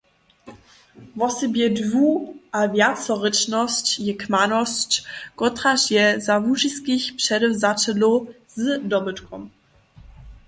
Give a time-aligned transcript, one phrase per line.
[1.19, 2.23] Wosebje dwu-
[2.59, 4.89] a wjacerěčnosć je kmanosć,
[5.39, 8.21] kotraž je za łužiskich předewzaćelow
[8.61, 9.41] z dobytkom.